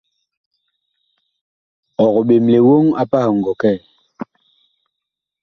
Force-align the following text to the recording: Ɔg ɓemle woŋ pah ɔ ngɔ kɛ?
Ɔg 2.05 2.15
ɓemle 2.27 2.59
woŋ 2.67 2.85
pah 3.11 3.25
ɔ 3.29 3.31
ngɔ 3.37 3.51
kɛ? 3.61 3.71